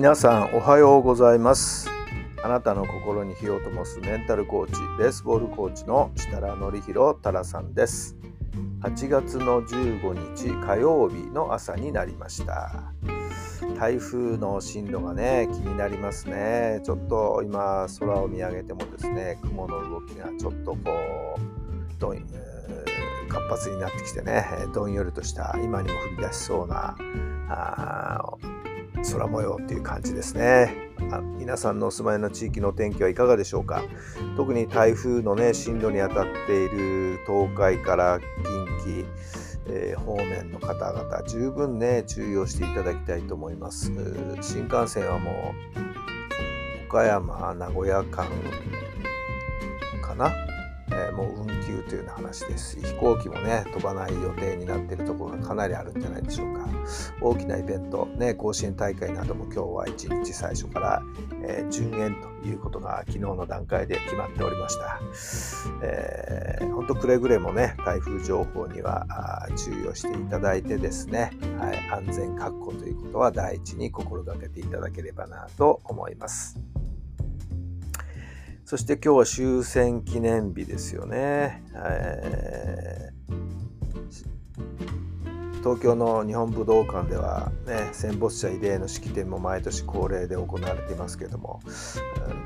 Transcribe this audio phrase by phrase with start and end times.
[0.00, 1.90] 皆さんおはようございます。
[2.42, 8.16] あなたの心に火を灯すメンタルコーチベースボールコーチの設楽範弘太良さんです。
[8.80, 12.94] 8月の15日火曜日の朝になりました。
[13.78, 16.80] 台風の進路がね気になりますね。
[16.82, 20.78] ちょっと今空を見上げてもですね雲の動きがちょっとこ
[21.36, 22.24] うどん
[23.28, 26.96] 活発になってきてねどんよりとした今にも降り出しそうな
[27.50, 28.59] あ
[29.12, 30.74] 空模様っていう感じですね。
[31.10, 33.82] あ皆さんのお住まいの地域の天気はいかがでしょうか？
[34.36, 38.20] 特に台風のね進路に当たっている東海から
[38.84, 39.06] 近畿、
[39.68, 43.90] えー、方面の方々十分ね注意をしていただきたいと思います。
[44.42, 45.54] 新幹線はも
[46.82, 48.26] う岡山名古屋間
[50.02, 50.30] かな？
[51.08, 52.78] ー、もう運休というような話です。
[52.80, 56.68] 飛行機もね飛ばない予定になっているところがかなりあるんじゃないでしょうか。
[57.20, 61.02] 大きなイベント、ね、甲子園大会なども今日は一日最初から、
[61.44, 65.00] えー、順延ということが昨日の段階で決まっておりました、
[65.82, 69.06] えー、本当くれぐれもね台風情報には
[69.56, 76.58] 注意をしていただいてですね、はい、安全確保ということは第一に心がけていただければなと思います。
[78.70, 81.64] そして今日は終戦記念日ですよね。
[81.74, 83.34] えー、
[85.58, 91.58] 東京の日本武道館では、ね、戦没者慰霊の式典も毎年恒例で行われていますけども、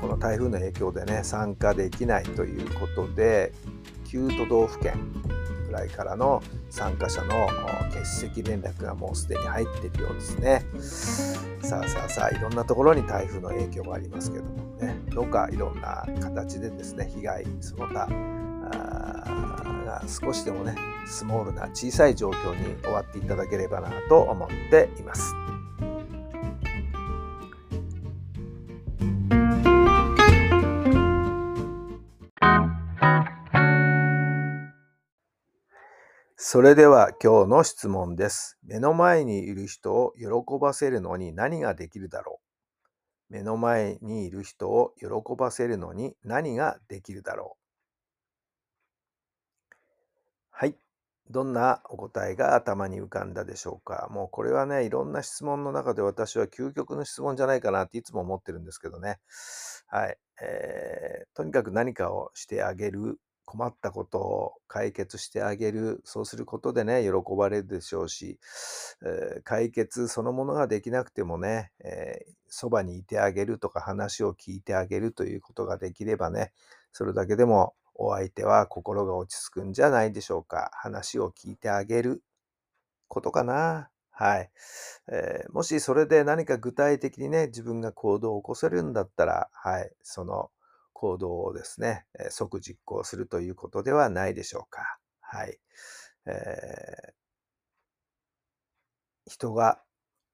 [0.00, 3.52] この台風の影響でね、参加できないということで、
[4.04, 5.00] 9都道府県
[5.72, 7.48] ぐらいからの参加者の
[7.90, 10.66] 欠席連絡がもうすでに入っているようですね。
[11.62, 18.06] さあさあさあいろんなところに台風の影響がありますけどもねどうかいろんな形でですね被害その他
[19.86, 25.34] が少しでもねスモールな小さい状況に終わっていただければなと思っています。
[36.52, 38.58] それでは今日の質問です。
[38.62, 42.42] 目の前にいる人を喜ばせるのに何ができるだろ
[43.30, 47.56] う目の前にいる人を喜ばせるのに何ができるだろ
[49.70, 49.74] う
[50.50, 50.76] はい。
[51.30, 59.20] どんなお答えが頭に浮かんだでしょうかもうこれはね、いろんな質問の中で私は究極の質問じゃないかなっていつも思ってるんですけどね。
[59.86, 60.18] はい。
[60.42, 63.18] えー、とにかく何かをしてあげる
[63.52, 66.00] 困ったことを解決してあげる。
[66.04, 68.38] そうすることでね、喜ばれるでしょうし、
[69.04, 76.52] えー、解決そのものができなくてもね、えー、そばにいてあげるとか話を聞いてあげるということができればね、
[76.92, 80.70] それだけでもお相手は心が落ち着くんじゃないでしょうか。
[80.72, 82.22] 話を聞いてあげる
[83.06, 83.90] ことかな。
[84.12, 84.50] はい、
[85.10, 90.50] えー、もしそれで何か具体的にね、自分が行動を起こせるんだったら、はい、その
[90.92, 94.98] 行動をですね、即実行するということではないでしょうか。
[95.20, 95.58] はい。
[96.26, 99.82] えー、人が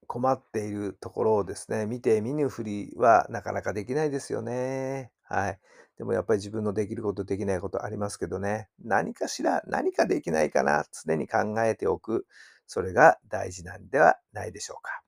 [0.06, 5.12] 困っているところをですね、見て見ぬふりはなかなかできないですよね。
[5.22, 5.60] はい。
[5.98, 12.26] でもやっぱり自分のできることできないことありますけどね、何かしら何かできないかな、常に考えておく。
[12.66, 15.02] それが大事なんではないでしょうか。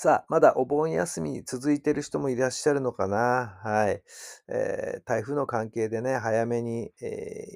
[0.00, 3.58] さあ、まだお盆休み続いてる人もいらっしゃるのかな？
[3.64, 4.00] はい。
[4.46, 7.48] えー、台風の関係でね、早めに、え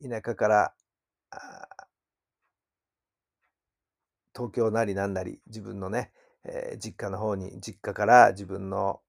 [0.00, 0.72] ー、田舎から
[4.32, 6.12] 東京なりなんなり、自分のね、
[6.44, 9.00] えー、実家の方に、実家から自分の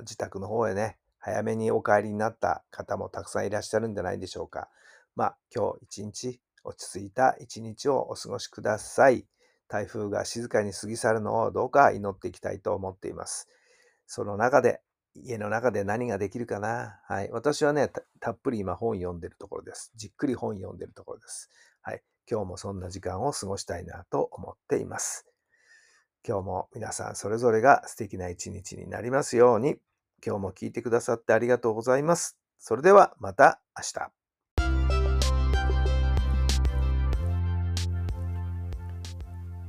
[0.00, 4.68] 自宅の方へね、早めにお帰りになった方もたくさんいらっしゃるんじゃないでしょうか。
[5.14, 9.28] まあ、今日一日、落ち着いた一日をお過ごしください。
[9.68, 13.48] 台風が静かに過ぎ去るのをどうか祈っていきたいと思っています。
[14.06, 14.80] その中で、
[15.14, 17.30] 家の中で何ができるかなはい。
[17.30, 17.90] 私はね
[18.20, 19.92] た、っぷり今本読んでるところです。
[19.94, 21.50] じっくり本読んでるところです。
[21.82, 22.02] はい。
[22.30, 25.26] 今日もそんな時間を過ごしたいなと思っています。
[26.26, 29.76] 今日も皆さんそれぞれが素敵な一日になりますように、
[30.24, 32.38] 今日も聞いてくださってありがとうございます。
[32.58, 34.23] それではまた明日。